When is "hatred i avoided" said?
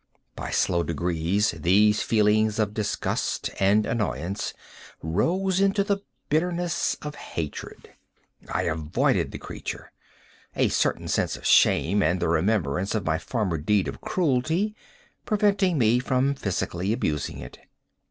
7.13-9.29